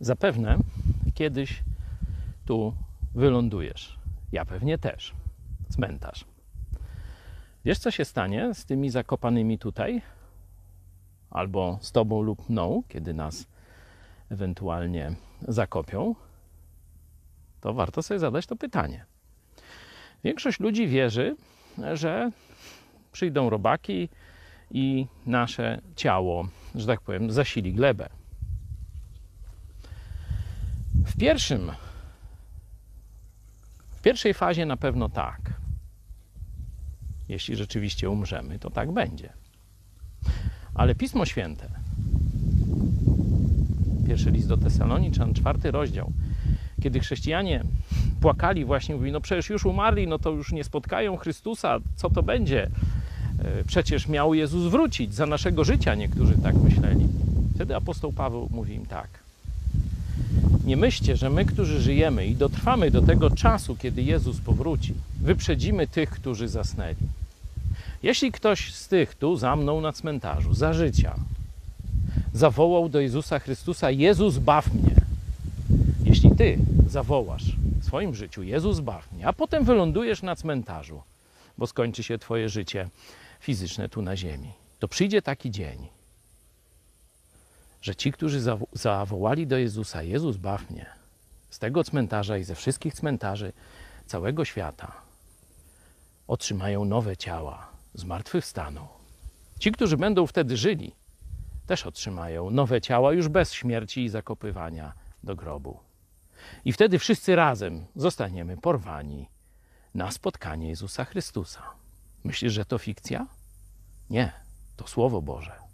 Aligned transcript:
Zapewne 0.00 0.58
kiedyś 1.14 1.62
tu 2.44 2.74
wylądujesz. 3.14 3.98
Ja 4.32 4.44
pewnie 4.44 4.78
też. 4.78 5.14
Cmentarz. 5.68 6.24
Wiesz, 7.64 7.78
co 7.78 7.90
się 7.90 8.04
stanie 8.04 8.54
z 8.54 8.64
tymi 8.64 8.90
zakopanymi 8.90 9.58
tutaj? 9.58 10.02
Albo 11.30 11.78
z 11.80 11.92
tobą 11.92 12.22
lub 12.22 12.48
mną, 12.48 12.82
kiedy 12.88 13.14
nas 13.14 13.46
ewentualnie 14.30 15.14
zakopią? 15.48 16.14
To 17.60 17.74
warto 17.74 18.02
sobie 18.02 18.20
zadać 18.20 18.46
to 18.46 18.56
pytanie. 18.56 19.04
Większość 20.24 20.60
ludzi 20.60 20.88
wierzy, 20.88 21.36
że 21.92 22.30
przyjdą 23.12 23.50
robaki 23.50 24.08
i 24.70 25.06
nasze 25.26 25.80
ciało, 25.96 26.48
że 26.74 26.86
tak 26.86 27.00
powiem, 27.00 27.30
zasili 27.30 27.74
glebę. 27.74 28.08
W 31.16 31.18
pierwszym, 31.18 31.72
w 33.90 34.02
pierwszej 34.02 34.34
fazie 34.34 34.66
na 34.66 34.76
pewno 34.76 35.08
tak. 35.08 35.40
Jeśli 37.28 37.56
rzeczywiście 37.56 38.10
umrzemy, 38.10 38.58
to 38.58 38.70
tak 38.70 38.92
będzie. 38.92 39.32
Ale 40.74 40.94
Pismo 40.94 41.26
Święte, 41.26 41.68
pierwszy 44.06 44.30
list 44.30 44.48
do 44.48 44.56
Tesaloniczan, 44.56 45.34
czwarty 45.34 45.70
rozdział, 45.70 46.12
kiedy 46.82 47.00
chrześcijanie 47.00 47.64
płakali 48.20 48.64
właśnie, 48.64 48.94
mówili, 48.94 49.12
no 49.12 49.20
przecież 49.20 49.50
już 49.50 49.66
umarli, 49.66 50.06
no 50.06 50.18
to 50.18 50.30
już 50.30 50.52
nie 50.52 50.64
spotkają 50.64 51.16
Chrystusa, 51.16 51.78
co 51.94 52.10
to 52.10 52.22
będzie? 52.22 52.70
E, 53.44 53.64
Przecież 53.64 54.08
miał 54.08 54.34
Jezus 54.34 54.70
wrócić 54.70 55.14
za 55.14 55.26
naszego 55.26 55.64
życia, 55.64 55.94
niektórzy 55.94 56.38
tak 56.38 56.54
myśleli. 56.54 57.08
Wtedy 57.54 57.76
apostoł 57.76 58.12
Paweł 58.12 58.48
mówi 58.50 58.74
im 58.74 58.86
tak. 58.86 59.25
Nie 60.66 60.76
myślcie, 60.76 61.16
że 61.16 61.30
my, 61.30 61.44
którzy 61.44 61.80
żyjemy 61.80 62.26
i 62.26 62.34
dotrwamy 62.34 62.90
do 62.90 63.02
tego 63.02 63.30
czasu, 63.30 63.76
kiedy 63.76 64.02
Jezus 64.02 64.40
powróci, 64.40 64.94
wyprzedzimy 65.20 65.86
tych, 65.86 66.10
którzy 66.10 66.48
zasnęli. 66.48 66.96
Jeśli 68.02 68.32
ktoś 68.32 68.74
z 68.74 68.88
tych 68.88 69.14
tu 69.14 69.36
za 69.36 69.56
mną 69.56 69.80
na 69.80 69.92
cmentarzu, 69.92 70.54
za 70.54 70.72
życia, 70.72 71.14
zawołał 72.32 72.88
do 72.88 73.00
Jezusa 73.00 73.38
Chrystusa: 73.38 73.90
Jezus, 73.90 74.38
baw 74.38 74.74
mnie. 74.74 74.94
Jeśli 76.04 76.30
ty 76.30 76.58
zawołasz 76.88 77.56
w 77.80 77.84
swoim 77.84 78.14
życiu: 78.14 78.42
Jezus, 78.42 78.80
baw 78.80 79.12
mnie, 79.12 79.26
a 79.26 79.32
potem 79.32 79.64
wylądujesz 79.64 80.22
na 80.22 80.36
cmentarzu, 80.36 81.02
bo 81.58 81.66
skończy 81.66 82.02
się 82.02 82.18
twoje 82.18 82.48
życie 82.48 82.88
fizyczne 83.40 83.88
tu 83.88 84.02
na 84.02 84.16
ziemi, 84.16 84.52
to 84.78 84.88
przyjdzie 84.88 85.22
taki 85.22 85.50
dzień, 85.50 85.78
że 87.86 87.96
ci, 87.96 88.12
którzy 88.12 88.40
zawo- 88.40 88.66
zawołali 88.72 89.46
do 89.46 89.58
Jezusa: 89.58 90.02
Jezus, 90.02 90.36
baw 90.36 90.70
mnie, 90.70 90.86
z 91.50 91.58
tego 91.58 91.84
cmentarza 91.84 92.38
i 92.38 92.44
ze 92.44 92.54
wszystkich 92.54 92.94
cmentarzy 92.94 93.52
całego 94.06 94.44
świata 94.44 94.92
otrzymają 96.26 96.84
nowe 96.84 97.16
ciała, 97.16 97.68
zmartwychwstaną. 97.94 98.88
Ci, 99.58 99.72
którzy 99.72 99.96
będą 99.96 100.26
wtedy 100.26 100.56
żyli, 100.56 100.94
też 101.66 101.86
otrzymają 101.86 102.50
nowe 102.50 102.80
ciała 102.80 103.12
już 103.12 103.28
bez 103.28 103.52
śmierci 103.52 104.04
i 104.04 104.08
zakopywania 104.08 104.92
do 105.24 105.36
grobu. 105.36 105.78
I 106.64 106.72
wtedy 106.72 106.98
wszyscy 106.98 107.36
razem 107.36 107.86
zostaniemy 107.96 108.56
porwani 108.56 109.28
na 109.94 110.10
spotkanie 110.10 110.68
Jezusa 110.68 111.04
Chrystusa. 111.04 111.62
Myślisz, 112.24 112.52
że 112.52 112.64
to 112.64 112.78
fikcja? 112.78 113.26
Nie, 114.10 114.32
to 114.76 114.86
Słowo 114.86 115.22
Boże. 115.22 115.65